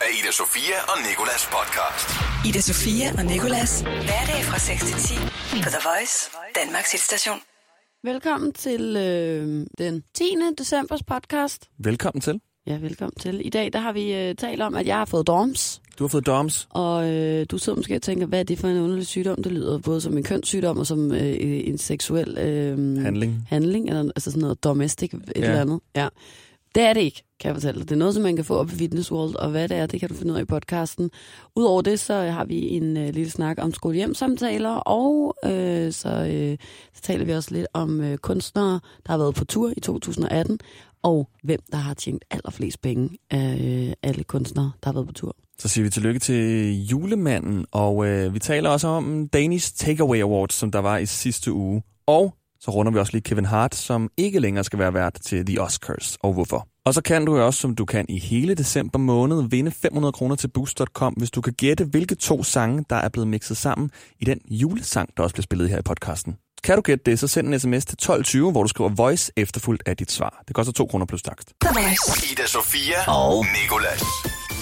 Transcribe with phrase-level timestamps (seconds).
[0.00, 2.08] af Ida Sofia og Nikolas podcast.
[2.48, 3.80] Ida Sofia og Nikolas.
[3.80, 5.14] Hverdag fra 6 til 10
[5.64, 6.30] på The Voice,
[6.64, 7.38] Danmarks hitstation.
[8.04, 10.24] Velkommen til øh, den 10.
[10.58, 11.68] decembers podcast.
[11.78, 12.40] Velkommen til.
[12.66, 13.46] Ja, velkommen til.
[13.46, 15.80] I dag der har vi øh, talt om, at jeg har fået dorms.
[15.98, 16.68] Du har fået DOMS.
[16.70, 19.42] Og øh, du sidder måske og tænker, hvad er det for en underlig sygdom?
[19.42, 23.46] Det lyder både som en kønssygdom og som øh, en seksuel øh, Handling.
[23.48, 25.40] handling, eller altså sådan noget domestic et Ja.
[25.42, 25.80] eller andet.
[25.96, 26.08] Ja.
[26.74, 27.88] Det er det ikke, kan jeg fortælle dig.
[27.88, 29.86] Det er noget, som man kan få op på Fitness World, og hvad det er,
[29.86, 31.10] det kan du finde ud af i podcasten.
[31.56, 36.58] Udover det, så har vi en øh, lille snak om skolehjemsamtaler, og øh, så, øh,
[36.94, 40.58] så taler vi også lidt om øh, kunstnere, der har været på tur i 2018,
[41.02, 45.12] og hvem der har tjent allerflest penge af øh, alle kunstnere, der har været på
[45.12, 45.36] tur.
[45.58, 50.54] Så siger vi tillykke til julemanden, og øh, vi taler også om Danish Takeaway Awards,
[50.54, 51.82] som der var i sidste uge.
[52.06, 55.46] Og så runder vi også lige Kevin Hart, som ikke længere skal være vært til
[55.46, 56.66] The Oscars, og hvorfor.
[56.84, 60.12] Og så kan du jo også, som du kan i hele december måned, vinde 500
[60.12, 63.90] kroner til Boost.com, hvis du kan gætte, hvilke to sange, der er blevet mixet sammen
[64.20, 66.36] i den julesang, der også bliver spillet her i podcasten.
[66.64, 69.82] Kan du gætte det, så send en sms til 1220, hvor du skriver voice efterfulgt
[69.86, 70.42] af dit svar.
[70.48, 71.52] Det koster 2 kroner plus takst.
[72.32, 74.02] Ida Sofia og Nikolas.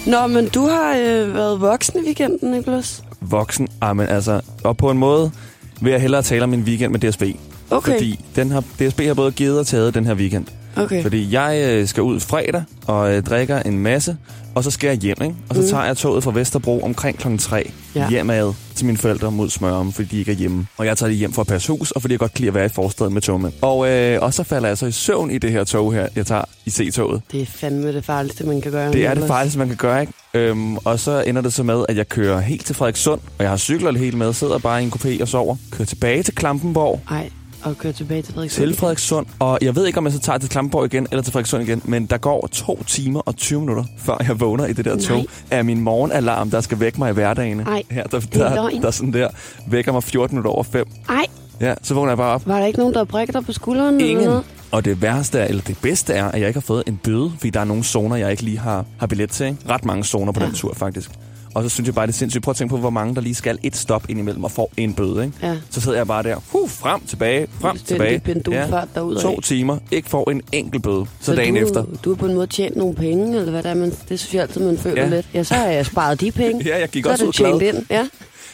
[0.06, 3.04] Nå, men du har øh, været voksen i weekenden, Nicholas.
[3.20, 3.68] voksen.
[3.80, 5.32] Ah, men altså, og på en måde
[5.80, 7.22] vil jeg hellere tale om min weekend med DSB.
[7.70, 7.92] Okay.
[7.92, 10.46] Fordi den har, DSB har både givet og taget den her weekend.
[10.76, 11.02] Okay.
[11.02, 14.16] Fordi jeg øh, skal ud fredag og øh, drikker en masse,
[14.54, 15.34] og så skal jeg hjem, ikke?
[15.48, 15.68] Og så Mm.
[15.68, 17.36] tager jeg toget fra Vesterbro omkring kl.
[17.38, 18.10] 3 Ja.
[18.10, 20.66] hjemad til mine forældre mod Smørum, fordi de ikke er hjemme.
[20.76, 22.48] Og jeg tager lige hjem for at passe hus, og fordi jeg godt kan lide
[22.48, 23.52] at være i forstedet med togmænd.
[23.62, 26.26] Og, øh, og så falder jeg så i søvn i det her tog her, jeg
[26.26, 27.22] tager i C-toget.
[27.32, 28.92] Det er fandme det farligste, man kan gøre.
[28.92, 30.12] Det er det farligste, man kan gøre, ikke?
[30.34, 33.50] Øhm, og så ender det så med, at jeg kører helt til Frederikssund, og jeg
[33.50, 35.56] har cykler helt med, sidder bare i en kupé og sover.
[35.70, 37.30] Kører tilbage til Klampenborg, Ej,
[37.64, 38.66] og køre tilbage til Frederikssund.
[38.68, 41.32] til Frederikssund, og jeg ved ikke, om jeg så tager til Klampenborg igen, eller til
[41.32, 44.84] Frederikssund igen, men der går to timer og 20 minutter, før jeg vågner i det
[44.84, 45.04] der Nej.
[45.04, 47.60] tog, af min morgenalarm, der skal vække mig i hverdagen.
[47.60, 48.82] Ej, Her, der, er der, løgn.
[48.82, 49.28] der, sådan der,
[49.66, 50.86] vækker mig 14 minutter over 5.
[51.08, 51.26] Ej,
[51.60, 52.46] Ja, så vågner jeg bare op.
[52.46, 53.94] var der ikke nogen, der prikker dig på skulderen?
[53.94, 54.24] eller Ingen.
[54.26, 54.42] noget?
[54.70, 57.32] Og det værste er, eller det bedste er, at jeg ikke har fået en bøde,
[57.36, 59.46] fordi der er nogle zoner, jeg ikke lige har, har billet til.
[59.46, 59.58] Ikke?
[59.68, 60.46] Ret mange zoner på Ja.
[60.46, 61.10] den tur, faktisk.
[61.58, 62.44] Og så synes jeg bare, det er sindssygt.
[62.44, 64.94] Prøv at tænke på, hvor mange der lige skal et stop indimellem og får en
[64.94, 65.24] bøde.
[65.24, 65.36] Ikke?
[65.42, 65.56] Ja.
[65.70, 68.34] Så sidder jeg bare der, huh, frem, tilbage, frem, Fuldstændig tilbage.
[68.34, 69.22] pendulfart derudad.
[69.22, 71.06] to timer, ikke får en enkelt bøde.
[71.20, 71.84] Så, dagen du, efter.
[72.04, 74.34] Du har på en måde tjent nogle penge, eller hvad der er, man, det synes
[74.34, 75.08] jeg altid, man føler Ja.
[75.08, 75.26] lidt.
[75.34, 76.64] Ja, så har jeg sparet de penge.
[76.68, 77.74] Ja, jeg gik så også er ud det tjent glad.
[77.74, 77.84] ind.
[77.90, 78.08] Ja.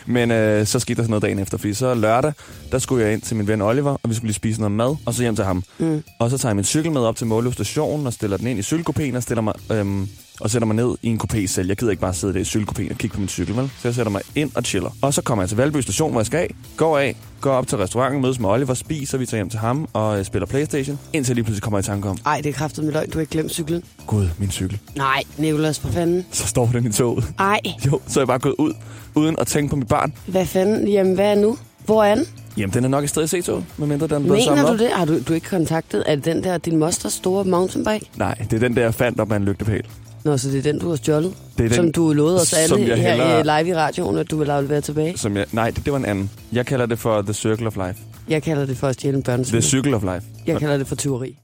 [0.06, 2.32] Men øh, så skete der sådan noget dagen efter, fordi så lørdag,
[2.72, 4.96] der skulle jeg ind til min ven Oliver, og vi skulle lige spise noget mad,
[5.06, 5.62] og så hjem til ham.
[5.78, 6.02] Mm.
[6.18, 8.58] Og så tager jeg min cykel med op til Måløv station og stiller den ind
[8.58, 9.54] i cykelkopéen og stiller mig...
[9.72, 10.08] Øhm,
[10.40, 11.68] og sætter mig ned i en kopé selv.
[11.68, 13.70] Jeg gider ikke bare sidde der i cykelkopéen og kigge på min cykel, vel?
[13.82, 14.90] Så jeg sætter mig ind og chiller.
[15.02, 16.54] Og så kommer jeg til Valby station, hvor jeg skal af.
[16.76, 19.88] Går af, går op til restauranten, mødes med Oliver, spiser, vi tager hjem til ham
[19.92, 20.98] og øh, spiller Playstation.
[21.12, 23.10] Indtil lige pludselig kommer jeg i tanke om, Ej, det er kraftet med løgn.
[23.10, 23.82] Du har ikke glemt cyklen.
[24.06, 24.78] gud, min cykel.
[24.96, 26.26] Nej, Nicolas, for fanden.
[26.32, 27.24] Så står den i toget.
[27.38, 28.72] Ej, Jo, så er jeg bare gået ud,
[29.14, 30.12] uden at tænke på mit barn.
[30.26, 30.88] hvad fanden?
[30.88, 31.58] Jamen, hvad er nu?
[31.84, 32.24] Hvor er den?
[32.56, 34.78] Jamen, den er nok i stedet i C-toget, medmindre den er blevet Mener du op.
[34.78, 34.90] det?
[34.92, 36.02] Har du, du ikke kontaktet?
[36.06, 38.06] Er det den der, din mosters store mountainbike?
[38.16, 39.82] Nej, det er den der, jeg fandt op af en lygtepæl.
[40.24, 41.34] Nå, så det er den, du har stjålet?
[41.58, 43.62] Det er den, som du lovede os som alle jeg her hellere- hellere...
[43.62, 45.18] live i radioen, at du vil aflevere tilbage.
[45.18, 46.30] Som jeg, nej, det, det var en anden.
[46.52, 47.98] Jeg kalder det for The Circle of Life.
[48.28, 49.62] Jeg kalder det for at stjæle en The børnecykel.
[49.62, 50.26] Circle of Life.
[50.46, 51.36] Jeg kalder det for tyveri.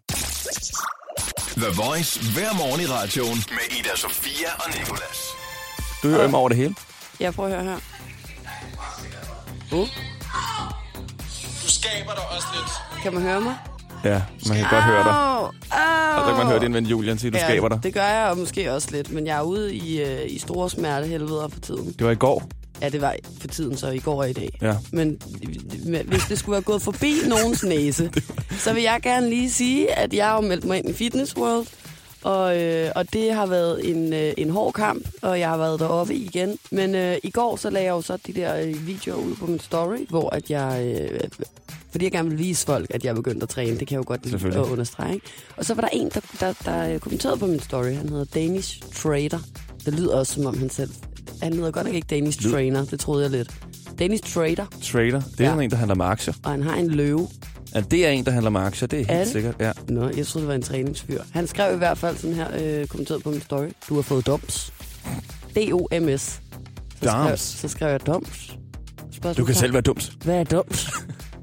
[1.56, 5.18] The Voice hver morgen i radioen med Ida Sofia og Nikolas.
[6.02, 6.74] Du hører dem over det hele.
[7.20, 7.78] Jeg prøver at høre her.
[9.72, 9.88] Uh,
[11.64, 13.02] Du skaber dig også lidt.
[13.02, 13.54] kan man høre mig?
[14.04, 15.12] Ja, man kan godt høre dig.
[15.12, 15.44] Au.
[16.16, 17.80] Og så kan man høre din ven Julian sige, du Ja, skaber dig.
[17.82, 20.70] det gør jeg og måske også lidt, men jeg er ude i, øh, i store
[20.70, 21.94] smertehelveder for tiden.
[21.98, 22.42] Det var i går.
[22.82, 24.58] Ja, det var for tiden, så i går og i dag.
[24.62, 24.76] Ja.
[24.92, 25.18] Men
[26.06, 28.10] hvis det skulle være gået forbi nogens næse,
[28.58, 31.66] så vil jeg gerne lige sige, at jeg har meldt mig ind i Fitness World,
[32.22, 35.80] og, øh, og det har været en, øh, en hård kamp, og jeg har været
[35.80, 36.58] deroppe igen.
[36.70, 39.46] Men øh, i går så lagde jeg jo så de der øh, videoer ud på
[39.46, 40.96] min story, hvor at jeg...
[41.10, 41.20] Øh,
[41.90, 43.70] fordi jeg gerne vil vise folk, at jeg er begyndt at træne.
[43.78, 45.14] Det kan jeg jo godt lide at understrege.
[45.14, 45.26] Ikke?
[45.56, 47.92] Og så var der en, der, der, der kommenterede på min story.
[47.92, 49.38] Han hedder Danish Trader.
[49.86, 50.90] Det lyder også, som om han selv...
[51.42, 52.84] Han hedder godt nok ikke Danish Lyd- Trainer.
[52.84, 53.50] Det troede jeg lidt.
[53.98, 54.66] Danish Trader.
[54.82, 55.60] Trader, det er Ja.
[55.60, 56.34] en, der handler med aktier.
[56.44, 57.28] Og han har en løve.
[57.74, 59.32] Ja, det er en, der handler med aktier, det er helt Er det?
[59.32, 59.54] sikkert.
[59.60, 59.72] Ja.
[59.88, 61.22] Nå, jeg troede, det var en træningsfyr.
[61.32, 62.48] Han skrev i hvert fald sådan her,
[62.80, 63.66] øh, kommenteret på min story.
[63.88, 64.72] Du har fået doms.
[65.56, 66.40] D-O-M-S.
[67.02, 68.56] Så skrev, så skrev jeg doms.
[69.12, 70.12] Spørgsmål Du kan selv være dumt.
[70.24, 70.88] Hvad er doms?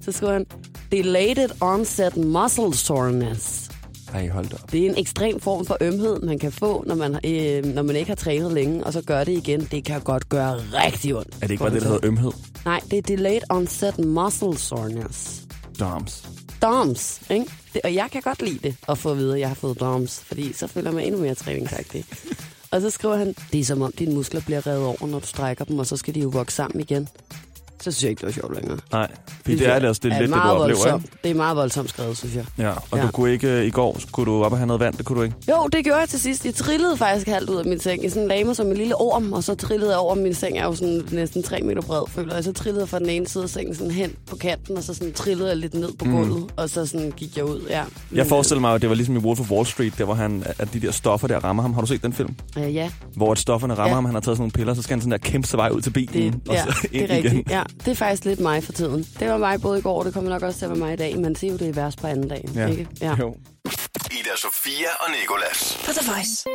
[0.07, 0.45] så skrev han,
[0.91, 3.69] Delayed onset muscle soreness.
[4.13, 4.71] Ej, hold op.
[4.71, 7.95] Det er en ekstrem form for ømhed, man kan få, når man, øh, når man
[7.95, 9.67] ikke har trænet længe, og så gør det igen.
[9.71, 11.35] Det kan godt gøre rigtig ondt.
[11.35, 12.31] Er det ikke bare det, der hedder ømhed?
[12.65, 15.41] Nej, det er delayed onset muscle soreness.
[15.79, 16.29] Doms.
[16.61, 17.45] DOMS, ikke?
[17.73, 19.79] Det, og jeg kan godt lide det, at få at vide, at jeg har fået
[19.79, 22.05] DOMS, fordi så føler mig endnu mere træningsagtig.
[22.71, 25.27] Og så skriver han, det er som om dine muskler bliver revet over, når du
[25.27, 27.09] strækker dem, og så skal de jo vokse sammen igen.
[27.81, 28.77] Så synes jeg ikke, det var sjovt længere.
[28.91, 29.07] Nej,
[29.41, 31.03] fordi det er det også det er lidt, det du oplever, voldsomt.
[31.03, 31.17] ikke?
[31.23, 32.45] Det er meget voldsomt skrevet, synes jeg.
[32.57, 33.01] Ja, og Ja.
[33.01, 35.17] du kunne ikke, øh, i går skulle du op og have noget vand, det kunne
[35.17, 35.35] du ikke?
[35.49, 36.45] Jo, det gjorde jeg til sidst.
[36.45, 38.03] Jeg trillede faktisk halvt ud af min seng.
[38.03, 40.15] Jeg sådan lagde mig som en lille orm, og så trillede jeg over.
[40.15, 42.43] Min seng er jo sådan næsten 3 meter bred, føler jeg.
[42.43, 44.93] Så trillede jeg fra den ene side af sengen sådan hen på kanten, og så
[44.93, 46.49] sådan trillede jeg lidt ned på gulvet, mm.
[46.55, 47.61] og så sådan gik jeg ud.
[47.69, 47.83] Ja.
[48.11, 50.43] Jeg forestiller mig, at det var ligesom i Wolf of Wall Street, der hvor han,
[50.59, 51.73] at de der stoffer der rammer ham.
[51.73, 52.35] Har du set den film?
[52.57, 53.93] Øh, ja, Hvor at stofferne rammer Ja.
[53.93, 55.69] ham, han har taget sådan nogle piller, så skal han sådan der kæmpe sig vej
[55.69, 57.25] ud til bilen, det, og ja, så det ind er igen.
[57.25, 57.49] rigtigt.
[57.51, 59.07] Ja, det er faktisk lidt mig for tiden.
[59.19, 60.93] Det var mig både i går, og det kommer nok også til at være mig
[60.93, 61.19] i dag.
[61.19, 62.45] Man siger jo, det er værst på anden dag.
[62.55, 62.67] Ja.
[62.67, 62.87] Ikke?
[63.01, 63.15] Ja.
[63.19, 63.35] Jo.
[64.11, 65.77] Ida Sofia og Nikolas.
[65.85, 66.45] På The Voice.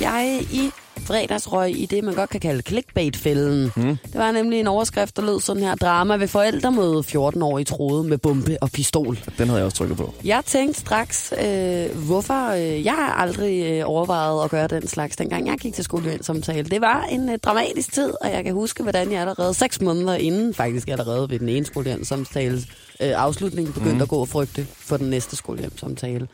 [0.00, 0.70] Jeg i
[1.04, 3.72] fredags røg i det, man godt kan kalde clickbait-fælden.
[3.76, 3.82] Mm.
[3.82, 5.74] Det var nemlig en overskrift, der lød sådan her.
[5.74, 9.18] Drama ved forældremøde 14-årige troede med bombe og pistol.
[9.38, 10.14] Den havde jeg også trykket på.
[10.24, 15.16] Jeg tænkte straks, øh, hvorfor øh, jeg har aldrig øh, overvejet at gøre den slags,
[15.16, 16.68] dengang jeg gik til skolesamtale.
[16.68, 20.14] Det var en øh, dramatisk tid, og jeg kan huske, hvordan jeg allerede seks måneder
[20.14, 22.56] inden, faktisk allerede ved den ene skolesamtale,
[23.00, 24.02] øh, afslutningen begyndte mm.
[24.02, 26.28] at gå og frygte for den næste skolehjemsamtale.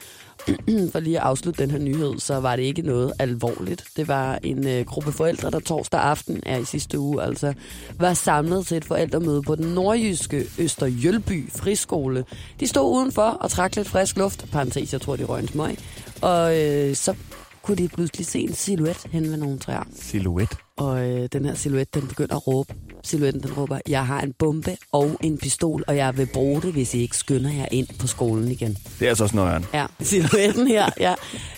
[0.92, 3.84] for lige at afslutte den her nyhed, så var det ikke noget alvorligt.
[3.96, 7.54] Det var en øh, gruppe forældre, der torsdag aften er i sidste uge, altså
[7.98, 12.25] var samlet til et forældremøde på den nordjyske Østerjølby friskole.
[12.60, 15.78] De stod udenfor og trak lidt frisk luft, parentes, jeg tror, de røg en smøg,
[16.22, 17.14] og øh, så
[17.62, 19.82] kunne de pludselig se en silhuet hen ved nogle træer.
[19.94, 20.48] Silhouet.
[20.76, 22.75] Og øh, den her silhuet, den begynder at råbe.
[23.05, 26.73] Silhuetten, den råber, jeg har en bombe og en pistol, og jeg vil bruge det,
[26.73, 28.76] hvis I ikke skynder jer ind på skolen igen.
[29.00, 29.67] Det er også nøjeren.
[29.75, 31.14] Ja, silhuetten her ja,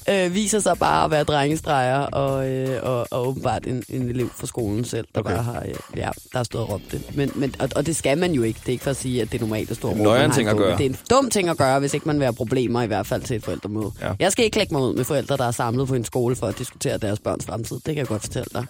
[0.09, 4.31] øh, viser sig bare at være drengestreger og, øh, og, og åbenbart en, en elev
[4.37, 5.35] fra skolen selv, der Okay.
[5.35, 7.17] bare har, øh, ja, der har stået og råbt det.
[7.17, 8.61] Men, men, og, og det skal man jo ikke.
[8.61, 10.35] Det er ikke for at sige, at det er normalt at stå og råbe.
[10.35, 10.79] ting at gøre.
[10.79, 13.06] Det er en dum ting at gøre, hvis ikke man vil have problemer, i hvert
[13.06, 13.91] fald til et forældremøde.
[14.00, 14.12] Ja.
[14.19, 16.47] Jeg skal ikke lægge mig ud med forældre, der er samlet på en skole for
[16.47, 17.77] at diskutere deres børns fremtid.
[17.77, 18.67] Det kan jeg godt fortælle dig.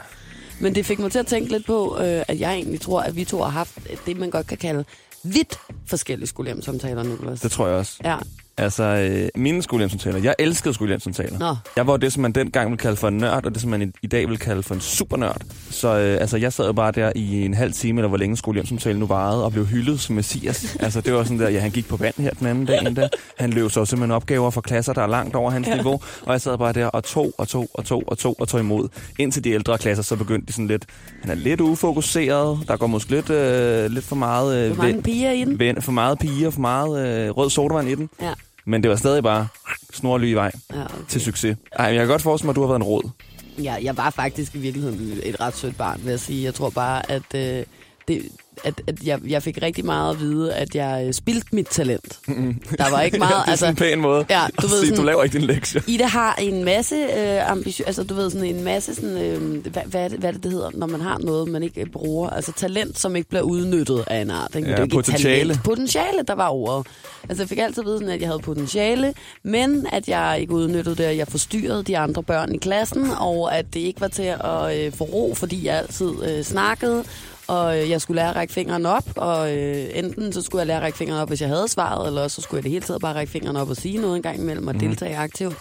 [0.60, 3.16] Men det fik mig til at tænke lidt på, øh, at jeg egentlig tror, at
[3.16, 4.84] vi to har haft det, man godt kan kalde
[5.24, 7.40] vidt forskellige skolehjemsamtaler, Nicolas.
[7.40, 7.98] Det tror jeg også.
[8.04, 8.16] Ja,
[8.58, 10.18] Altså, øh, mine skolehjemsamtaler.
[10.18, 11.38] Jeg elskede skolehjemsamtaler.
[11.38, 11.56] Nå.
[11.76, 13.82] Jeg var det, som man dengang ville kalde for en nørd, og det, som man
[13.82, 15.40] i, i dag vil kalde for en supernørd.
[15.70, 18.36] Så øh, altså, jeg sad jo bare der i en halv time, eller hvor længe
[18.36, 20.76] skolehjemsamtalen nu varede, og blev hyldet som messias.
[20.80, 22.96] altså, det var sådan der, ja, han gik på vand her den anden dag.
[22.96, 23.08] Der.
[23.38, 25.74] Han løb så simpelthen opgaver for klasser, der er langt over hans ja.
[25.74, 26.00] niveau.
[26.22, 28.60] Og jeg sad bare der og tog og tog og tog og tog og tog
[28.60, 28.88] imod.
[29.18, 30.86] Indtil de ældre klasser, så begyndte de sådan lidt,
[31.22, 32.58] han er lidt ufokuseret.
[32.68, 34.56] Der går måske lidt, øh, lidt for meget...
[34.56, 35.58] Øh, hvor mange piger i den?
[35.58, 38.08] ven- for meget piger, for meget øh, rød sodavand i den.
[38.22, 38.32] Ja.
[38.64, 39.48] Men det var stadig bare
[39.92, 40.94] snorlige vej Ja, okay.
[41.08, 41.56] til succes.
[41.72, 43.10] Ej, jeg kan godt forestille mig, at du har været en råd.
[43.62, 46.44] Ja, jeg var faktisk i virkeligheden et ret sødt barn, vil jeg sige.
[46.44, 47.64] Jeg tror bare, at, øh,
[48.08, 48.28] det,
[48.64, 52.18] at, at jeg, jeg fik rigtig meget at vide, at jeg øh, spildte mit talent.
[52.78, 53.46] Der var ikke meget...
[53.46, 55.38] det er sådan en pæn måde Ja, at du ved sige, sådan- du laver ikke
[55.38, 55.82] din lektie.
[55.94, 59.82] Ida har en masse øh, ambition, altså du ved sådan en masse sådan, øh, hvad,
[59.86, 61.86] hvad, er det, hvad er det, det hedder, når man har noget, man ikke øh,
[61.86, 64.54] bruger, altså talent, som ikke bliver udnyttet af en art.
[64.54, 64.68] Ikke?
[64.68, 65.38] Ja, det er ikke potentiale.
[65.40, 65.64] Talent.
[65.64, 66.86] Potentiale, der var ordet.
[67.28, 70.52] Altså jeg fik altid at vide, sådan, at jeg havde potentiale, men at jeg ikke
[70.52, 74.08] udnyttede det, og jeg forstyrrede de andre børn i klassen, og at det ikke var
[74.08, 77.04] til at øh, få ro, fordi jeg altid øh, snakkede,
[77.48, 80.66] og øh, jeg skulle lære at række fingeren op, og øh, enten så skulle jeg
[80.66, 82.84] lære at række fingeren op, hvis jeg havde svaret, eller så skulle jeg det hele
[82.84, 84.80] taget bare række fingeren op og sige noget en gang imellem og mm.
[84.80, 85.56] deltage aktivt.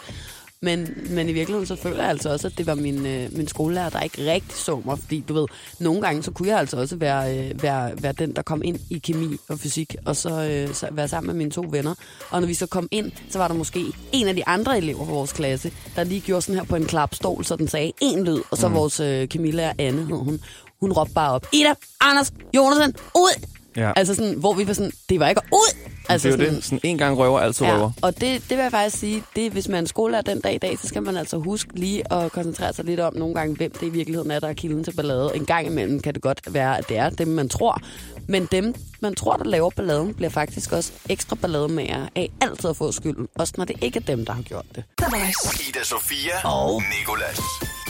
[0.63, 3.47] Men, men i virkeligheden så føler jeg altså også, at det var min, øh, min
[3.47, 4.99] skolelærer, der ikke rigtig så mig.
[4.99, 5.47] Fordi du ved,
[5.79, 8.79] nogle gange så kunne jeg altså også være, øh, være, være den, der kom ind
[8.89, 11.95] i kemi og fysik, og så, øh, så være sammen med mine to venner.
[12.29, 15.05] Og når vi så kom ind, så var der måske en af de andre elever
[15.05, 18.23] fra vores klasse, der lige gjorde sådan her på en klapstol, så den sagde en
[18.23, 18.39] lyd.
[18.51, 18.75] Og så mm.
[18.75, 20.39] vores øh, kemilærer, Anne hed hun,
[20.81, 23.45] hun råbte bare op, Ida, Anders, Jonasen, ud!
[23.75, 23.91] Ja.
[23.95, 25.77] Altså sådan, hvor vi var sådan, det var ikke ud!
[26.09, 26.63] Altså, det er jo sådan, det.
[26.65, 27.91] Sådan en gang røver, altid Ja, røver.
[28.01, 30.57] og det, det vil jeg faktisk sige, det, hvis man er skolelærer den dag i
[30.57, 33.71] dag, så skal man altså huske lige at koncentrere sig lidt om nogle gange, hvem
[33.71, 35.31] det i virkeligheden er, der er kilden til ballade.
[35.35, 37.81] En gang imellem kan det godt være, at det er dem, man tror.
[38.27, 42.77] Men dem, man tror, der laver balladen, bliver faktisk også ekstra ballademager af altid at
[42.77, 43.27] få skylden.
[43.35, 44.83] Også når det ikke er dem, der har gjort det.
[45.69, 47.39] Ida Sofia og Nikolas.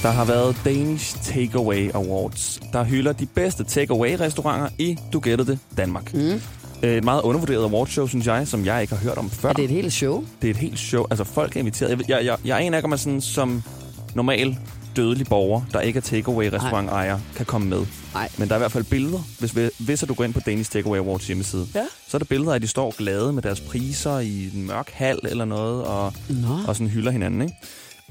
[0.02, 5.60] Der har været Danish Takeaway Awards, der hylder de bedste takeaway-restauranter i, du gættede det,
[5.78, 6.14] Danmark.
[6.14, 6.42] Mm.
[6.84, 9.50] Et meget undervurderet awardshow, synes jeg, som jeg ikke har hørt om før.
[9.50, 10.24] Er det et helt show?
[10.42, 11.06] det er et helt show.
[11.10, 12.10] Altså, folk er inviteret.
[12.10, 13.64] Jeg, jeg, jeg, er en af dem, sådan, som
[14.16, 14.58] normal
[14.96, 17.86] dødelig borger, der ikke er takeaway-restaurantejer, kan komme med.
[18.14, 18.30] Nej.
[18.38, 19.20] Men der er i hvert fald billeder.
[19.40, 21.84] Hvis, hvis du går ind på Danish Takeaway Awards hjemmeside, Ja.
[22.08, 24.90] så er der billeder af, at de står glade med deres priser i en mørk
[24.94, 26.48] hal eller noget, og, Nå.
[26.68, 27.42] og sådan hylder hinanden.
[27.42, 27.54] Ikke?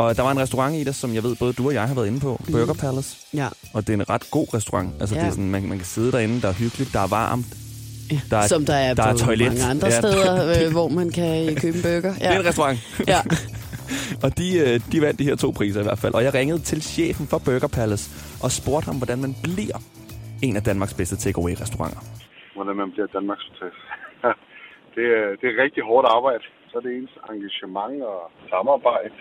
[0.01, 1.95] Og der var en restaurant i der, som jeg ved, både du og jeg har
[1.95, 3.11] været inde på, Burger Palace.
[3.35, 3.49] Ja.
[3.75, 4.91] Og det er en ret god restaurant.
[5.01, 5.21] Altså, Ja.
[5.21, 7.47] det er sådan, man, man kan sidde derinde, der er hyggeligt, der er varmt.
[8.13, 8.21] ja.
[8.31, 9.47] Der er- Som der er der er på toilet.
[9.47, 9.99] mange andre Ja.
[10.01, 10.33] steder,
[10.67, 12.13] øh, hvor man kan købe en burger.
[12.21, 12.29] Ja.
[12.29, 12.79] Det er en restaurant.
[13.15, 13.21] Ja.
[14.25, 16.15] og de, øh, de vandt de her to priser i hvert fald.
[16.15, 18.05] Og jeg ringede til chefen for Burger Palace
[18.45, 19.79] og spurgte ham, hvordan man bliver
[20.43, 22.01] en af Danmarks bedste takeaway-restauranter.
[22.57, 23.47] hvordan man bliver Danmarks
[24.97, 26.45] det, er, det er rigtig hårdt arbejde.
[26.71, 28.21] Så er det ens engagement og
[28.53, 29.15] samarbejde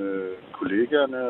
[0.00, 0.12] med
[0.58, 1.20] kollegaerne,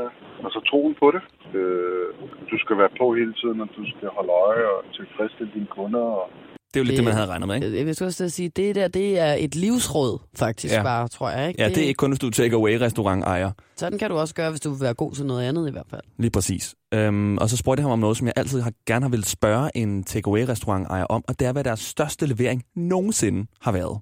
[0.44, 1.22] og så troen på det.
[1.60, 2.06] Øh,
[2.50, 6.04] Du skal være på hele tiden, og du skal holde øje og tilfredsstille dine kunder.
[6.20, 6.26] Og
[6.74, 7.76] Det er jo lidt det, man havde regnet med, ikke?
[7.78, 10.82] Jeg vil også til at sige, det der, det er et livsråd, faktisk Ja.
[10.82, 11.48] bare, tror jeg.
[11.48, 11.62] Ikke?
[11.62, 13.50] Ja, det er ikke kun, hvis du er takeaway-restaurant-ejer.
[13.76, 15.86] Sådan kan du også gøre, hvis du vil være god til noget andet i hvert
[15.90, 16.02] fald.
[16.18, 16.74] Lige præcis.
[16.94, 19.24] Øhm, og så spurgte jeg ham om noget, som jeg altid har, gerne har ville
[19.24, 24.00] spørge en takeaway-restaurant-ejer om, og det er, hvad deres største levering nogensinde har været.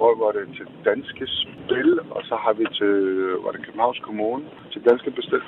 [0.00, 2.94] Tror, var det til Danske Spil, og så har vi til,
[3.44, 5.42] var det Københavns Kommune, til Danske Bestil,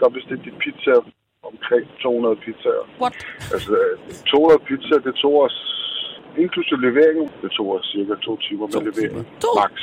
[0.00, 1.02] der bestilte de pizzaer
[1.50, 2.84] omkring 200 pizzaer.
[3.02, 3.14] What?
[3.54, 3.74] Altså,
[4.26, 5.56] 200 pizzaer, det tog os,
[6.44, 9.50] inklusive leveringen, det tog os cirka to timer med levering, To?
[9.60, 9.74] max.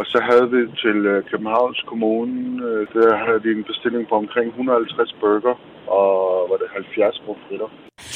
[0.00, 2.34] Og så havde vi til øh, Københavns Kommune,
[2.68, 5.54] øh, der havde vi en bestilling på omkring 150 burger,
[5.98, 6.10] og
[6.50, 7.70] var det 70 pomfritter.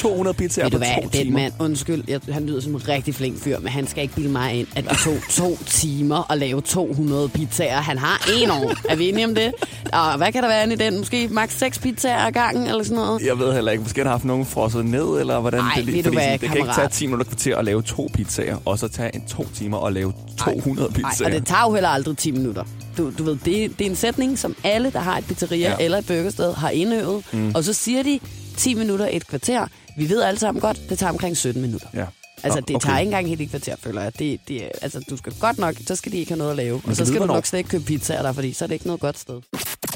[0.05, 1.39] 200 pizzaer på hvad, to den timer.
[1.41, 4.29] mand, undskyld, jeg, han lyder som en rigtig flink fyr, men han skal ikke bilde
[4.29, 7.77] mig ind, at det tog to timer at lave 200 pizzaer.
[7.81, 8.75] Han har en år.
[8.91, 9.53] Er vi enige om det?
[9.93, 10.99] Og hvad kan der være i den?
[10.99, 13.23] Måske maks 6 pizzaer ad gangen, eller sådan noget?
[13.23, 16.03] Jeg ved heller ikke, måske har haft nogen frosset ned, eller hvordan Ej, det lige...
[16.03, 16.91] fordi hvad, sådan, det kan ikke tage kammerat?
[16.93, 20.13] 10 minutter kvarter at lave to pizzaer, og så tage en to timer at lave
[20.39, 21.29] 200 Nej, pizzaer.
[21.29, 22.65] og det tager jo heller aldrig 10 minutter.
[22.99, 25.85] Du, du ved, det, det er en sætning, som alle, der har et pizzeria ja.
[25.85, 27.25] eller et burgersted, har indøvet.
[27.33, 27.53] Mm.
[27.55, 28.21] Og så siger de
[28.57, 29.67] 10 minutter, et kvarter.
[29.97, 31.89] Vi ved alle sammen godt, det tager omkring 17 minutter.
[31.95, 32.07] Ja.
[32.43, 34.19] Altså, det tager ikke engang helt et kvarter, føler jeg.
[34.19, 36.77] Det, det, altså, du skal godt nok, så skal de ikke have noget at lave.
[36.77, 38.75] Og kan så skal du nok slet ikke købe pizzaer der, fordi så er det
[38.75, 39.41] ikke noget godt sted.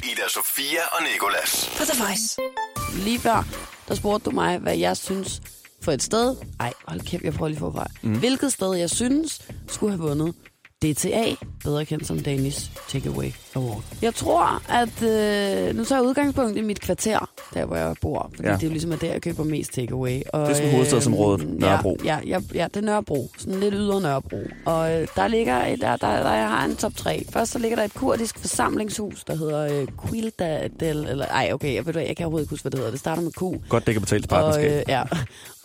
[0.02, 1.70] Ida Sofia og Nikolas.
[1.78, 2.36] På The Voice.
[3.04, 3.48] Lige før,
[3.88, 5.40] der spurgte du mig, hvad jeg synes
[5.82, 6.36] for et sted.
[6.60, 7.86] Ej, hold kæft, jeg prøver lige forfra.
[8.02, 8.18] Mm.
[8.18, 10.34] Hvilket sted, jeg synes, skulle have vundet
[10.82, 11.34] DTA,
[11.64, 13.82] bedre kendt som Danish Takeaway Award.
[14.02, 18.30] Jeg tror, at øh, nu tager jeg udgangspunkt i mit kvarter, der hvor jeg bor.
[18.36, 18.54] Fordi Ja.
[18.54, 20.22] det er jo ligesom, at der jeg køber mest takeaway.
[20.32, 21.96] Og, Det er sådan hovedstadsområdet, øh, Nørrebro.
[22.04, 23.30] Ja, ja, ja, det er Nørrebro.
[23.38, 24.42] Sådan lidt ydre Nørrebro.
[24.64, 27.24] Og øh, der ligger, et- der, der, der, jeg har en top 3.
[27.30, 31.74] Først så ligger der et kurdisk forsamlingshus, der hedder øh, Quilda del, eller ej, okay,
[31.74, 32.90] jeg, ved, hvad, jeg kan overhovedet ikke huske, hvad det hedder.
[32.90, 33.68] Det starter med Q.
[33.68, 34.72] Godt, det kan betales Og, partnerskab.
[34.78, 35.02] øh, ja.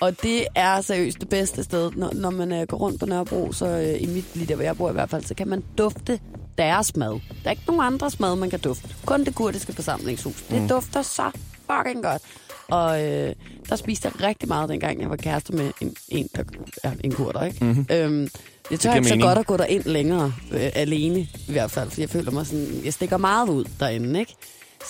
[0.01, 3.51] og det er seriøst det bedste sted, når, når man øh, går rundt på Nørrebro,
[3.51, 5.63] så øh, i mit lige der, hvor jeg bor i hvert fald, så kan man
[5.83, 6.19] dufte
[6.57, 7.09] deres mad.
[7.09, 8.89] Der er ikke nogen andres mad, man kan dufte.
[9.05, 10.43] Kun det kurdiske forsamlingshus.
[10.49, 10.67] Det Mm.
[10.67, 11.31] dufter så
[11.71, 12.21] fucking godt.
[12.67, 13.33] Og øh,
[13.69, 16.43] der spiste jeg rigtig meget, dengang jeg var kæreste med en, en der
[16.83, 17.65] er en kurder, ikke?
[17.65, 17.85] Mm-hmm.
[17.91, 18.27] Øhm,
[18.71, 19.27] jeg tør ikke så mening.
[19.27, 22.81] godt at gå derind længere, øh, alene i hvert fald, fordi jeg føler mig sådan,
[22.85, 24.35] jeg stikker meget ud derinde, ikke?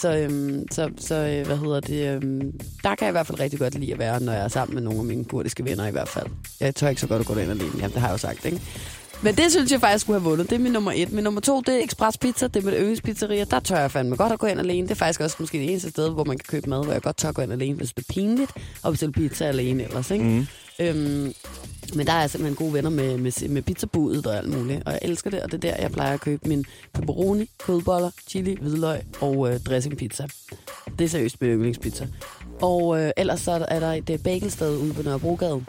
[0.01, 2.51] Så, øhm, så, så øh, hvad hedder det, øhm,
[2.83, 4.73] der kan jeg i hvert fald rigtig godt lide at være, når jeg er sammen
[4.75, 6.27] med nogle af mine kurdiske venner i hvert fald.
[6.59, 8.45] Jeg tør ikke så godt at gå derind alene, jamen det har jeg jo sagt,
[8.45, 8.62] ikke?
[9.23, 10.49] Men det synes jeg faktisk skulle have vundet.
[10.49, 11.11] Det er min nummer et.
[11.11, 12.47] Min nummer to, det er Express Pizza.
[12.47, 13.43] Det er mit yndlingspizzeria.
[13.43, 14.87] Der tør jeg fandme godt at gå ind alene.
[14.87, 17.01] Det er faktisk også måske det eneste sted, hvor man kan købe mad, hvor jeg
[17.01, 18.51] godt tør gå ind alene, hvis det er pinligt
[18.85, 20.11] at bestille pizza alene ellers.
[20.11, 20.25] Ikke?
[20.25, 20.47] Mm.
[20.79, 21.33] Øhm,
[21.95, 24.83] men der er jeg simpelthen gode venner med, med, med pizzabudet og alt muligt.
[24.85, 28.11] Og jeg elsker det, og det er der, jeg plejer at købe min pepperoni, kødboller,
[28.27, 30.27] chili, hvidløg og øh, dressingpizza.
[30.99, 32.07] Det er seriøst min yndlingspizza.
[32.61, 35.65] Og øh, ellers så er der, er et bagelsted ude på Nørrebrogade,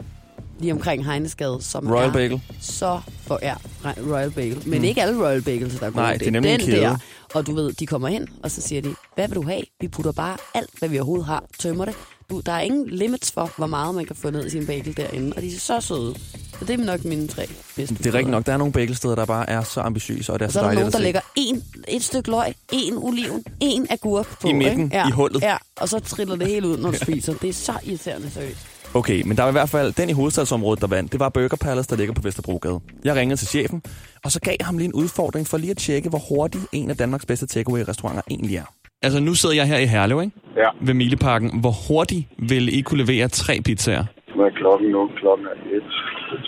[0.59, 2.41] lige omkring Heinesgade, som Royal er Bagel.
[2.61, 3.53] så for ja,
[3.85, 4.63] Royal Bagel.
[4.65, 6.01] Men ikke alle Royal Bagels, der er gode.
[6.03, 6.81] Nej, det er nemlig den en kæde.
[6.81, 6.97] der.
[7.33, 9.61] Og du ved, de kommer ind, og så siger de, hvad vil du have?
[9.81, 11.95] Vi putter bare alt, hvad vi overhovedet har, tømmer det.
[12.29, 14.97] Du, der er ingen limits for, hvor meget man kan få ned i sin bagel
[14.97, 15.33] derinde.
[15.35, 16.15] Og de er så søde.
[16.59, 17.95] Så det er nok mine tre bedste.
[17.95, 18.45] Det er rigtigt nok.
[18.45, 20.59] Der er nogle bagelsteder, der bare er så ambitiøse, og det er Og så, så
[20.59, 24.47] er der dejligt nogen, der lægger en, et stykke løg, en oliven, en agurk på.
[24.47, 24.97] I midten, ikke?
[24.97, 25.41] Ja, i hullet.
[25.41, 27.33] Ja, og så triller det hele ud, når du spiser.
[27.33, 28.57] Det er så irriterende seriøst.
[28.99, 31.11] Okay, men der var i hvert fald den i hovedstadsområdet, der vandt.
[31.11, 32.79] Det var Burger Palace, der ligger på Vesterbrogade.
[33.05, 33.81] Jeg ringede til chefen,
[34.25, 36.97] og så gav ham lige en udfordring for lige at tjekke, hvor hurtigt en af
[36.97, 38.67] Danmarks bedste takeaway-restauranter egentlig er.
[39.05, 40.35] Altså, nu sidder jeg her i Herlev, ikke?
[40.57, 41.59] Ja, Ved Mileparken.
[41.63, 44.05] Hvor hurtigt vil I kunne levere tre pizzaer?
[44.39, 45.89] med klokken nu, klokken er et.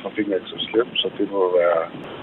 [0.02, 1.80] Trafikken er ikke så slem, så det må være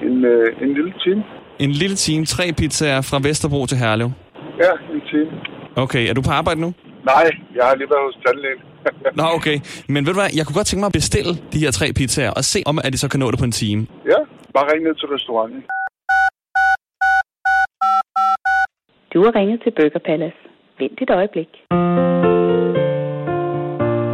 [0.09, 1.23] en, øh, en lille time.
[1.59, 4.11] En lille time, tre pizzaer fra Vesterbro til Herlev.
[4.64, 5.31] Ja, en time.
[5.76, 6.73] Okay, er du på arbejde nu?
[7.12, 7.26] Nej,
[7.58, 8.61] jeg har lige været hos tandlægen.
[9.20, 9.56] Nå, okay.
[9.88, 12.30] Men ved du hvad, jeg kunne godt tænke mig at bestille de her tre pizzaer,
[12.38, 13.80] og se om, at de så kan nå det på en time.
[14.12, 14.20] ja,
[14.56, 15.61] bare ring ned til restauranten.
[19.14, 20.38] Du har ringet til Burger Palace.
[20.80, 21.50] Vent et øjeblik.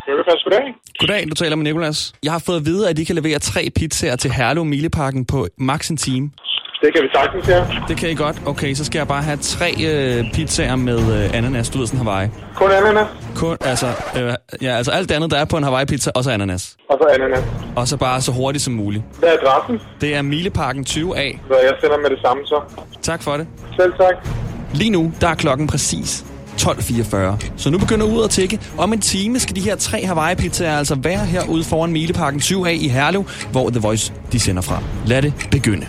[0.06, 0.66] Burger Fast, goddag.
[1.00, 1.98] Goddag, du taler med Nikolas.
[2.22, 5.46] Jeg har fået at vide, at I kan levere tre pizzaer til Herlev Mileparken på
[5.58, 6.30] maks en time.
[6.80, 7.64] Det kan vi sagtens, ja.
[7.88, 8.36] Det kan I godt.
[8.46, 11.70] Okay, så skal jeg bare have tre øh, pizzaer med øh, ananas.
[11.70, 12.28] Du ved sådan Hawaii.
[12.56, 13.06] Kun ananas,
[13.36, 14.32] Kun, altså, øh,
[14.62, 16.76] ja, altså alt det andet, der er på en Hawaii-pizza, også ananas.
[16.90, 17.44] og så ananas.
[17.76, 19.02] Og så bare så hurtigt som muligt.
[19.18, 19.86] Hvad er adressen?
[20.00, 21.38] Det er Mileparken 20A.
[21.48, 22.60] Så jeg sender med det samme så.
[23.02, 23.46] Tak for det.
[23.76, 24.14] Selv tak.
[24.74, 26.24] Lige nu, der er klokken præcis
[26.60, 27.16] 12.44.
[27.56, 28.60] Så nu begynder ud at tække.
[28.78, 32.88] Om en time skal de her tre Hawaii-pizzaer altså være herude foran Mileparken 20A i
[32.88, 34.82] Herlev, hvor The Voice de sender fra.
[35.06, 35.86] Lad det begynde.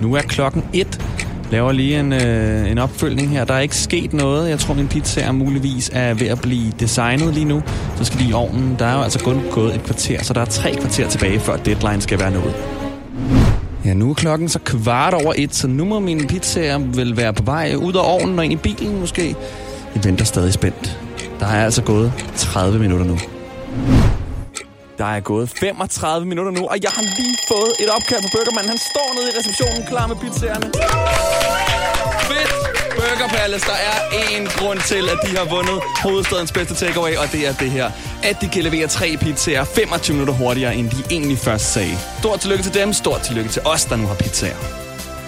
[0.00, 1.00] Nu er klokken 1.
[1.50, 3.44] Laver lige en, øh, en opfølgning her.
[3.44, 4.50] Der er ikke sket noget.
[4.50, 7.62] Jeg tror, min pizza er muligvis er ved at blive designet lige nu.
[7.96, 8.76] Så skal de i ovnen.
[8.78, 11.56] Der er jo altså kun gået et kvarter, så der er tre kvarter tilbage, før
[11.56, 12.54] deadline skal være nået.
[13.84, 17.32] Ja, nu er klokken så kvart over et, så nu må mine pizzaer vel være
[17.32, 19.36] på vej ud af ovnen og ind i bilen måske.
[19.94, 21.00] Jeg venter stadig spændt.
[21.40, 23.18] Der er altså gået 30 minutter nu.
[24.98, 28.66] Der er gået 35 minutter nu, og jeg har lige fået et opkald fra Burgermand.
[28.68, 30.66] Han står nede i receptionen klar med pizzaerne.
[32.28, 32.52] Fedt!
[32.96, 37.32] Burger Palace, der er én grund til, at de har vundet hovedstadens bedste takeaway, og
[37.32, 37.90] det er det her.
[38.22, 41.94] At de kan levere tre pizzaer 25 minutter hurtigere, end de egentlig først sagde.
[42.18, 44.56] Stort tillykke til dem, stort tillykke til os, der nu har pizzaer.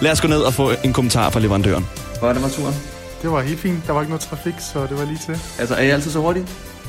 [0.01, 1.87] Lad os gå ned og få en kommentar fra leverandøren.
[2.19, 2.75] Hvor er det var turen?
[3.21, 3.87] Det var helt fint.
[3.87, 5.39] Der var ikke noget trafik, så det var lige til.
[5.59, 6.45] Altså, er I altid så hurtige?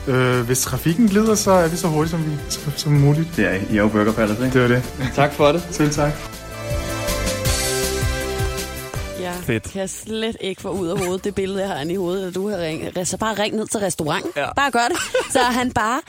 [0.07, 3.29] Øh, hvis trafikken glider, så er vi så hurtigt som, vi, som, som muligt.
[3.37, 3.77] Det er I.
[3.77, 4.63] Er jo Burger Palace, ikke?
[4.63, 5.13] Det var det.
[5.15, 5.63] Tak for det.
[5.71, 6.13] Selv tak.
[9.21, 9.63] Jeg Fedt.
[9.73, 12.35] kan slet ikke få ud af hovedet det billede, jeg har inde i hovedet, at
[12.35, 13.09] du har ringet.
[13.09, 14.31] Så bare ring ned til restauranten.
[14.37, 14.53] Ja.
[14.57, 14.97] Bare gør det.
[15.33, 16.01] Så han bare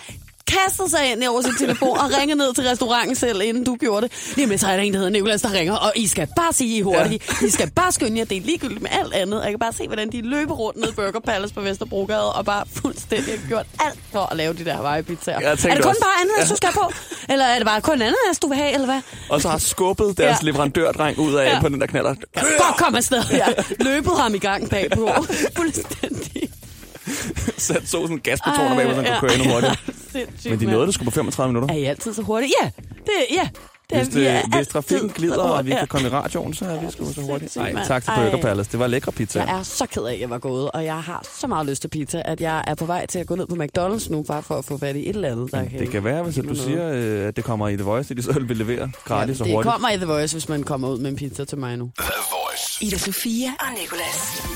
[0.59, 4.01] kastede sig ind over sin telefon og ringede ned til restauranten selv, inden du gjorde
[4.07, 4.33] det.
[4.35, 6.53] Lige med, så er der en, der hedder Nicolas, der ringer, og I skal bare
[6.53, 7.19] sige, I er hurtige.
[7.41, 7.47] Ja.
[7.47, 9.39] I skal bare skynde jer, det er ligegyldigt med alt andet.
[9.39, 12.33] Og jeg kan bare se, hvordan de løber rundt ned i Burger Palace på Vesterbrogade,
[12.33, 15.39] og bare fuldstændig har gjort alt for at lave de der Hawaii-pizzaer.
[15.39, 16.91] Er det kun også- bare ananas, du skal på?
[17.29, 19.01] Eller er det bare kun ananas, du vil have, eller hvad?
[19.29, 20.45] Og så har skubbet deres Ja.
[20.45, 21.59] leverandørdreng ud af Ja.
[21.61, 22.15] på den der knaller.
[22.35, 23.23] Godt kom afsted.
[23.31, 23.45] Ja.
[23.79, 25.09] Løbet ham i gang bagpå.
[25.57, 26.49] Fuldstændig.
[27.57, 29.79] Sat så sådan en gaspatroner bag, så han kunne køre endnu hurtigt.
[30.11, 31.75] Sindssygt, Men de nåede det sgu på 35 minutter.
[31.75, 32.51] Er I altid så hurtige?
[32.61, 32.69] Ja,
[33.05, 33.49] det, ja.
[33.89, 36.07] Det er, Hvis, vi er det, hvis altid trafikken så glider, og vi kan komme
[36.07, 37.55] i radioen, så er vi sgu så hurtigt.
[37.55, 38.11] Nej, tak til.
[38.15, 38.71] Burger Palace.
[38.71, 39.43] Det var lækre pizza.
[39.43, 41.81] Jeg er så ked af, at jeg var gået, og jeg har så meget lyst
[41.81, 44.43] til pizza, at jeg er på vej til at gå ned på McDonald's nu, bare
[44.43, 46.91] for at få fat i et eller andet, der Det kan være, hvis du siger,
[46.93, 49.47] øh, at det kommer i The Voice, at de så vil levere gratis ja, og
[49.47, 49.71] det hurtigt.
[49.71, 51.91] kommer i The Voice, hvis man kommer ud med en pizza til mig nu.
[51.99, 52.85] The Voice.
[52.85, 54.47] Ida Sofia og Nicolas.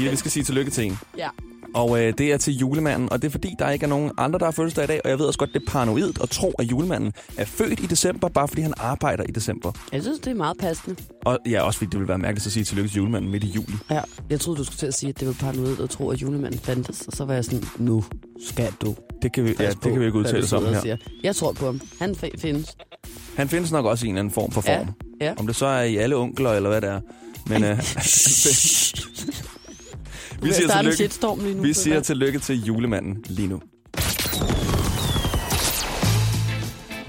[0.00, 0.98] Ida, vi skal sige tillykke til en.
[1.18, 1.28] Ja.
[1.74, 4.38] Og øh, det er til julemanden, og det er fordi, der ikke er nogen andre,
[4.38, 6.50] der har fødselsdag i dag, og jeg ved også godt, det er paranoidt at tro,
[6.58, 9.72] at julemanden er født i december, bare fordi han arbejder i december.
[9.92, 10.96] Jeg synes, det er meget passende.
[11.24, 13.46] Og ja, også fordi det vil være mærkeligt at sige tillykke til julemanden midt i
[13.46, 13.74] juli.
[13.90, 14.00] Ja,
[14.30, 16.60] jeg troede, du skulle til at sige, at det var paranoid at tro, at julemanden
[16.60, 18.04] fandtes, og så var jeg sådan, nu
[18.48, 20.80] skal du Det kan vi, ja, det kan vi ikke udtale os om her.
[20.80, 20.96] siger.
[21.22, 21.80] Jeg tror på ham.
[22.00, 22.76] Han fi- findes.
[23.36, 24.88] Han findes nok også i en eller anden form for Ja, form.
[25.20, 25.34] ja.
[25.38, 27.00] Om det så er i alle onkler, eller hvad det er.
[27.46, 27.78] Men øh,
[30.42, 31.62] vi siger, tillykke, lige nu.
[31.62, 33.60] vi siger tillykke til julemanden lige nu.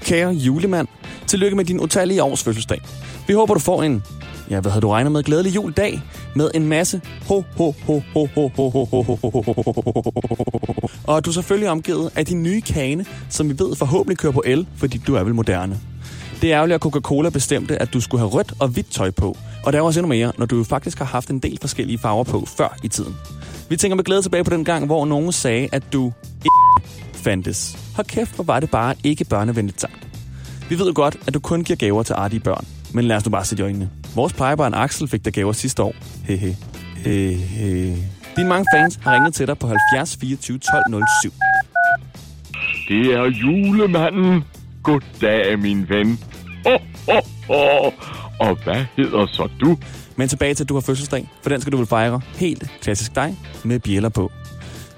[0.02, 0.88] Kære julemand,
[1.26, 2.80] tillykke med din utallige års fødselsdag.
[3.26, 4.02] Vi håber, du får en,
[4.50, 6.00] ja, hvad havde du regnet med, glædelig juledag
[6.36, 10.88] med en masse ho, ho, ho, ho, ho, ho, ho, ho, ho, ho.
[11.04, 14.42] Og du selvfølgelig er omgivet af din nye kane, som vi ved forhåbentlig kører på
[14.46, 15.80] el, fordi du er vel moderne.
[16.40, 19.36] Det er ærgerligt, at Coca-Cola bestemte, at du skulle have rødt og hvidt tøj på.
[19.64, 21.98] Og der er også endnu mere, når du jo faktisk har haft en del forskellige
[21.98, 23.16] farver på før i tiden.
[23.68, 26.12] Vi tænker med glæde tilbage på den gang, hvor nogen sagde, at du
[26.44, 27.78] ikke fandtes.
[27.94, 30.08] Hold kæft, hvor var det bare ikke børnevenligt sagt.
[30.68, 32.66] Vi ved jo godt, at du kun giver gaver til artige børn.
[32.92, 33.90] Men lad os nu bare sætte i øjnene.
[34.14, 35.94] Vores plejebarn Axel fik der gaver sidste år.
[36.24, 36.56] Hehe.
[36.96, 37.96] Hehe.
[38.36, 40.84] Dine mange fans har ringet til dig på 70 24 12
[41.22, 41.32] 07.
[42.88, 44.44] Det er julemanden.
[44.82, 46.18] Goddag, min ven.
[46.66, 47.90] Ho, ho, ho.
[48.40, 49.78] Og hvad hedder så du?
[50.16, 53.14] Men tilbage til, at du har fødselsdag, for den skal du vel fejre helt klassisk
[53.14, 54.32] dig med bjæller på.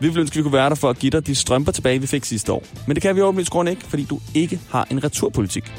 [0.01, 2.01] Vi ville ønske, at vi kunne være der for at give dig de strømper tilbage,
[2.01, 2.64] vi fik sidste år.
[2.87, 5.73] Men det kan vi åbenlyst grund ikke, fordi du ikke har en returpolitik.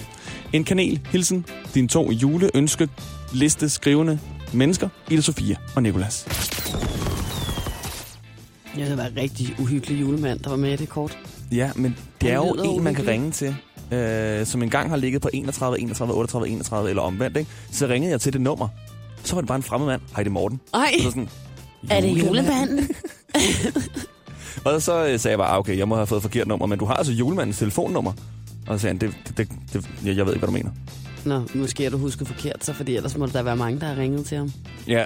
[0.54, 2.90] En kanel, hilsen, dine to juleønske
[3.34, 4.20] liste skrivende
[4.54, 6.28] mennesker, Ida Sofia og Nikolas.
[8.78, 11.18] Ja, det var en rigtig uhyggelig julemand, der var med i det kort.
[11.52, 13.56] Ja, men det er jo en, man kan ringe til,
[13.94, 17.38] øh, som engang har ligget på 31, 31, 38, 31 eller omvendt.
[17.38, 17.52] Ikke?
[17.72, 18.68] Så ringede jeg til det nummer.
[19.24, 20.02] Så var det bare en fremmed mand.
[20.16, 20.60] Hej, det er Morten.
[20.74, 21.30] Ej, Så sådan,
[21.90, 22.90] er det julemanden?
[24.66, 26.80] Og så øh, sagde jeg bare, ah, okay, jeg må have fået forkert nummer, men
[26.80, 28.12] du har altså julemandens telefonnummer.
[28.68, 30.72] Og så sagde han, det, det, det, det, jeg, jeg ved ikke, hvad du mener.
[31.26, 33.98] Nå, måske har du husket forkert, så fordi ellers må der være mange, der har
[33.98, 34.52] ringet til ham.
[34.88, 35.04] Ja.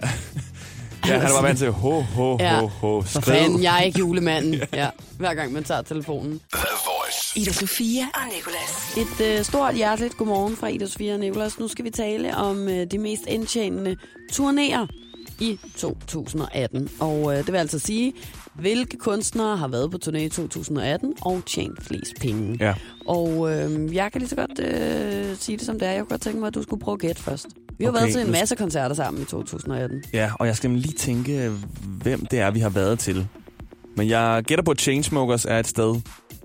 [1.08, 2.60] ja, han var vant til, ho, ho, Ja.
[2.60, 3.34] ho, ho, For skrid.
[3.34, 4.54] fanden, jeg er ikke julemanden.
[4.74, 6.40] ja, hver gang man tager telefonen.
[7.38, 8.98] Ida Sofia og Nicolas.
[8.98, 11.60] Et øh, stort hjerteligt godmorgen fra Ida Sofia og Nicolas.
[11.60, 13.98] Nu skal vi tale om øh, de mest indtjenende
[14.32, 14.88] turnéer
[15.40, 16.90] i 2018.
[17.00, 18.14] Og øh, det vil altså sige,
[18.56, 22.58] hvilke kunstnere har været på turné i 2018 og tjent flest penge.
[22.60, 22.74] Ja.
[23.08, 25.92] Og øh, jeg kan lige så godt øh, sige det som det er.
[25.92, 27.48] Jeg kunne godt tænke mig, at du skulle prøve at gætte først.
[27.78, 30.04] Vi har Okay, været til en masse koncerter sammen i 2018.
[30.14, 31.52] Ja, og jeg skal lige tænke,
[32.04, 33.28] hvem det er, vi har været til.
[33.98, 35.96] Men jeg gætter på, at Chainsmokers er et sted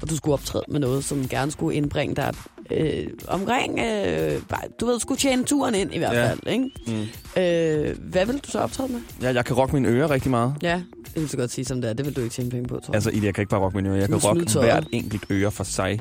[0.03, 2.35] og du skulle optræde med noget, som gerne skulle indbringe dig
[2.71, 4.41] øh, omkring, øh,
[4.81, 6.29] du ved, skulle tjene turen ind i hvert Ja.
[6.29, 6.71] fald, ikke?
[6.87, 7.43] Mm.
[7.43, 9.01] Øh, hvad vil du så optræde med?
[9.23, 10.55] Ja, jeg kan rocke mine ører rigtig meget.
[10.63, 10.81] Ja,
[11.15, 11.95] det vil så godt sige som det er.
[11.95, 12.95] Det vil du ikke tjene penge på, tror jeg.
[12.95, 13.99] Altså, Ida, jeg kan ikke bare rocke mine ører.
[13.99, 16.01] Jeg kan rocke hvert enkelt øre for sig.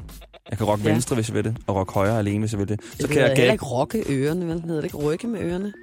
[0.49, 0.91] Jeg kan rocke Ja.
[0.91, 2.80] venstre, hvis jeg vil det, og rocke højre alene, hvis jeg vil det.
[2.84, 4.62] Så det kan jeg heller ikke rocke ørerne, vel?
[4.62, 5.73] Hedder det ikke rykke med ørerne?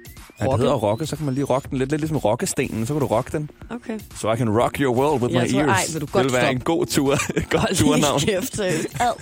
[0.41, 2.93] Ja, det hedder rocke, så kan man lige rocke den lidt, lidt ligesom rockestenen, så
[2.93, 3.49] kan du rocke den.
[3.69, 3.99] Okay.
[4.21, 5.69] So I can rock your world with Jeg my tror- ears.
[5.69, 6.55] ej, vil du det godt vil være stoppe.
[6.55, 7.09] en god tur.
[7.51, 8.19] Godt Hold turnavn.
[8.19, 8.59] lige kæft.
[8.59, 8.73] Ad.
[8.99, 9.17] Og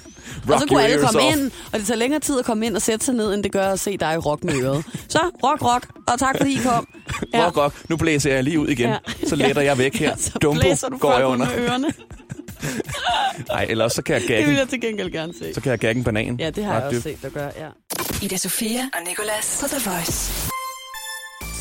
[0.49, 1.37] Rock så kunne alle komme off.
[1.37, 3.51] ind, og det tager længere tid at komme ind og sætte sig ned, end det
[3.51, 4.85] gør at se dig rock med øret.
[5.07, 6.87] Så, rock, rock, og tak fordi I kom.
[7.35, 7.89] Rock, rock.
[7.89, 8.89] Nu blæser jeg lige ud igen.
[8.89, 8.97] Ja.
[9.27, 10.15] Så letter jeg væk her.
[10.25, 11.47] så Dumbo du går jeg under.
[11.57, 11.87] ørerne.
[13.49, 15.53] Nej, eller også så kan jeg Det vil jeg til gengæld gerne se.
[15.53, 16.35] så kan jeg gagge en banan.
[16.39, 17.03] Ja, det har jeg Ret også dybt.
[17.03, 17.67] set dig gøre, ja.
[18.25, 20.31] Ida Sofia og Nicolas på The Voice.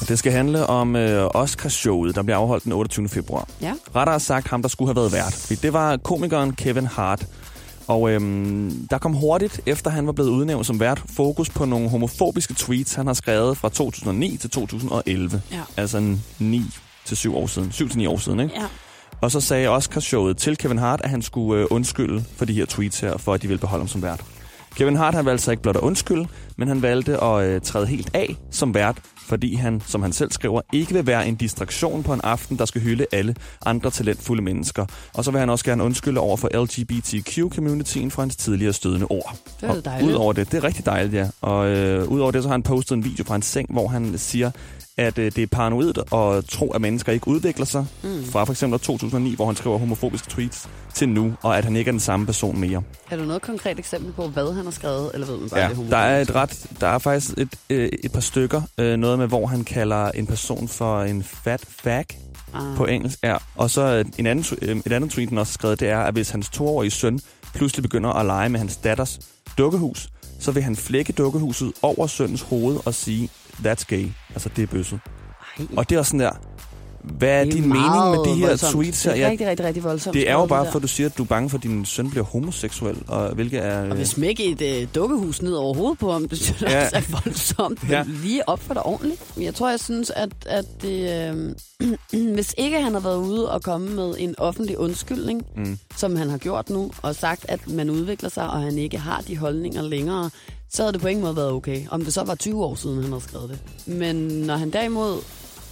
[0.08, 3.08] Det skal handle om øh, Oscarshowet, der bliver afholdt den 28.
[3.08, 3.48] februar.
[3.62, 3.72] Ja.
[3.96, 5.34] Rettere sagt ham, der skulle have været vært.
[5.34, 7.26] Fordi Det var komikeren Kevin Hart.
[7.88, 11.90] Og øhm, der kom hurtigt, efter han var blevet udnævnt som vært, fokus på nogle
[11.90, 15.42] homofobiske tweets, han har skrevet fra 2009 til 2011.
[15.53, 15.62] Ja.
[15.77, 16.62] Altså en 9
[17.05, 17.72] til 7 år siden.
[17.72, 18.55] 7 til 9 år siden, ikke?
[18.55, 18.66] Ja.
[19.20, 22.66] Og så sagde Oscarshowet til Kevin Hart, at han skulle øh, undskylde for de her
[22.66, 24.24] tweets her, for at de ville beholde ham som vært.
[24.77, 27.87] Kevin Hart han valgte så ikke blot at undskylde, men han valgte at øh, træde
[27.87, 32.02] helt af som vært, fordi han, som han selv skriver, ikke vil være en distraktion
[32.02, 33.34] på en aften, der skal hylde alle
[33.66, 34.86] andre talentfulde mennesker.
[35.14, 39.36] Og så vil han også gerne undskylde over for LGBTQ-communityen for hans tidligere stødende ord.
[39.60, 40.10] Det er Og dejligt.
[40.10, 41.28] Udover det, det er rigtig dejligt, ja.
[41.40, 44.18] Og øh, udover det, så har han postet en video fra hans seng, hvor han
[44.18, 44.50] siger,
[44.98, 47.87] at øh, det er paranoid at tro, at mennesker ikke udvikler sig.
[48.02, 48.24] Mm.
[48.24, 51.88] Fra for eksempel 2009, hvor han skriver homofobiske tweets, til nu, og at han ikke
[51.88, 52.82] er den samme person mere.
[53.11, 55.68] Er du noget konkret eksempel på, hvad han har skrevet, eller ved man bare, Ja,
[55.68, 58.96] det er der er et ret, der er faktisk et, øh, et par stykker, øh,
[58.96, 62.04] noget med, hvor han kalder en person for en fat fag
[62.54, 62.76] Ah.
[62.76, 63.18] på engelsk.
[63.24, 63.37] Ja.
[63.56, 66.14] Og så øh, en anden, øh, et andet tweet, han også skrevet, det er, at
[66.14, 67.20] hvis hans toårige søn
[67.54, 69.20] pludselig begynder at lege med hans datters
[69.58, 70.08] dukkehus,
[70.40, 73.28] så vil han flække dukkehuset over sønnens hoved og sige,
[73.64, 74.06] that's gay.
[74.30, 75.00] Altså, det er bøsset.
[75.58, 75.66] Ej.
[75.76, 76.32] Og det er også sådan der,
[77.02, 78.72] hvad er, Det din mening med de her voldsomt.
[78.72, 79.12] tweets her?
[79.12, 80.14] Det er rigtig, rigtig, rigtig voldsomt.
[80.14, 82.11] det er jo bare for, du siger, at du er bange for, at din søn
[82.11, 83.90] bliver homoseksuel, og hvilket er...
[83.90, 86.84] Og hvis smække et øh, dukkehus ned over hovedet på ham, det synes jeg Ja.
[86.84, 87.88] også er voldsomt.
[87.90, 88.04] Ja.
[88.22, 89.22] Lige op for dig ordentligt.
[89.40, 91.28] Jeg tror, jeg synes, at, at det,
[92.12, 95.78] øh, hvis ikke han har været ude og komme med en offentlig undskyldning, Mm.
[95.96, 99.20] som han har gjort nu, og sagt, at man udvikler sig, og han ikke har
[99.28, 100.30] de holdninger længere,
[100.70, 101.82] så havde det på ingen måde været okay.
[101.90, 103.58] Om det så var 20 år siden, han havde skrevet det.
[103.96, 105.18] Men når han derimod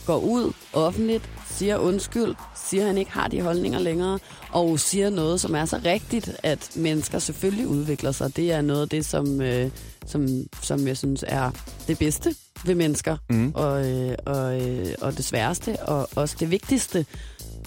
[0.07, 2.35] går ud offentligt, siger undskyld,
[2.69, 4.19] siger, at han ikke har de holdninger længere,
[4.53, 8.37] og siger noget, som er så rigtigt, at mennesker selvfølgelig udvikler sig.
[8.37, 9.71] Det er noget af det, som, øh,
[10.07, 10.29] som,
[10.63, 11.51] som jeg synes er
[11.89, 13.53] det bedste ved mennesker, Mm.
[13.55, 17.07] og, øh, og, øh, og det sværeste, og også det vigtigste.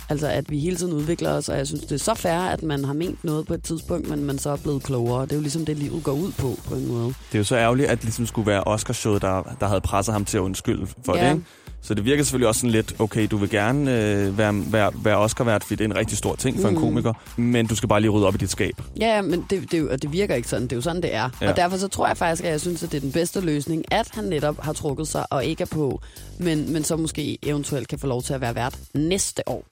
[0.09, 2.63] Altså, at vi hele tiden udvikler os, og jeg synes, det er så fair, at
[2.63, 5.21] man har ment noget på et tidspunkt, men man så er blevet klogere.
[5.21, 7.05] Det er jo ligesom det, livet går ud på, på en måde.
[7.07, 10.13] Det er jo så ærgerligt, at det ligesom skulle være Oscarshowet, der, der havde presset
[10.13, 11.25] ham til at undskylde for Ja.
[11.29, 11.31] det.
[11.33, 11.45] Ikke?
[11.81, 15.17] Så det virker selvfølgelig også sådan lidt, okay, du vil gerne øh, være, være, være
[15.17, 16.75] Oscar-vært, fordi det er en rigtig stor ting for mm.
[16.75, 18.81] en komiker, men du skal bare lige rydde op i dit skab.
[18.99, 20.63] Ja, ja, men det, det, og det virker ikke sådan.
[20.63, 21.29] Det er jo sådan, det er.
[21.41, 21.49] Ja.
[21.49, 23.85] Og derfor så tror jeg faktisk, at jeg synes, at det er den bedste løsning,
[23.91, 26.01] at han netop har trukket sig og ikke er på,
[26.37, 29.65] men, men så måske eventuelt kan få lov til at være vært næste år.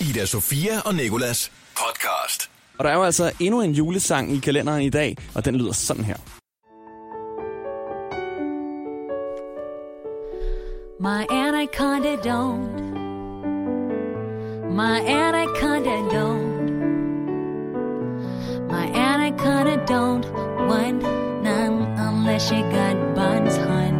[0.00, 2.50] Ida Sofia og Nikolas podcast.
[2.78, 5.72] Og der er jo altså endnu en julesang i kalenderen i dag, og den lyder
[5.72, 6.16] sådan her.
[10.98, 12.74] My anaconda don't.
[14.74, 16.56] My anaconda don't.
[18.66, 20.24] My anaconda don't
[20.66, 21.02] want
[21.42, 23.94] none unless she got buns, hun.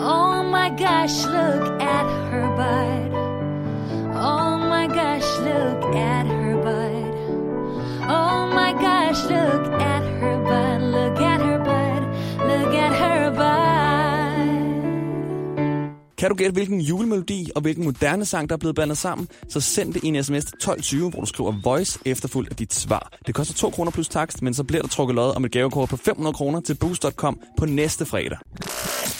[0.00, 3.12] Oh my gosh, look at her butt.
[4.16, 6.33] Oh my gosh, look at her
[16.24, 19.60] Kan du gætte, hvilken julemelodi og hvilken moderne sang, der er blevet blandet sammen, så
[19.60, 23.12] send det i en sms til 1220, hvor du skriver voice efterfulgt af dit svar.
[23.26, 25.88] Det koster 2 kroner plus takst, men så bliver der trukket lod om et gavekort
[25.88, 28.38] på 500 kroner til boost.com på næste fredag.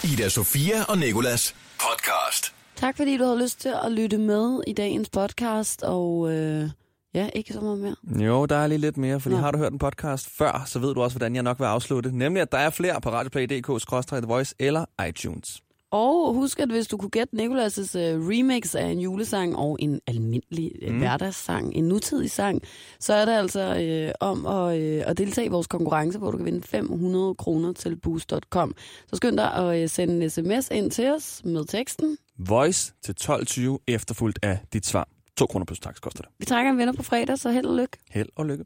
[0.03, 2.53] Ida Sofia og Nikolas podcast.
[2.75, 6.69] Tak fordi du havde lyst til at lytte med i dagens podcast, og øh,
[7.13, 8.25] ja, ikke så meget mere.
[8.25, 9.41] Jo, der er lige lidt mere, fordi Nå.
[9.41, 12.17] har du hørt en podcast før, så ved du også, hvordan jeg nok vil afslutte.
[12.17, 15.61] Nemlig, at der er flere på radioplay.dk, Voice eller iTunes.
[15.95, 20.01] Og husk, at hvis du kunne gætte Nicolas' øh, remix af en julesang og en
[20.07, 20.97] almindelig øh, Mm.
[20.97, 22.61] hverdagssang, en nutidig sang,
[22.99, 26.37] så er det altså øh, om at, øh, at deltage i vores konkurrence, hvor du
[26.37, 28.73] kan vinde 500 kroner til boost.com.
[29.09, 32.17] Så skynd dig at øh, sende en sms ind til os med teksten.
[32.39, 35.07] Voice til 1220 efterfulgt af dit svar.
[35.37, 36.31] 2 kroner plus takst koster det.
[36.39, 37.97] Vi trækker en vinder på fredag, så held og lykke.
[38.11, 38.65] Held og lykke.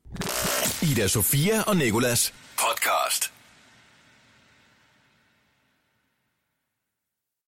[0.92, 2.34] Ida Sofia og Nikolas